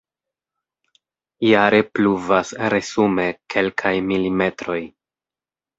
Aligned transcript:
Jare 1.49 1.83
pluvas 1.99 2.55
resume 2.75 3.29
kelkaj 3.55 3.97
mm. 4.11 4.49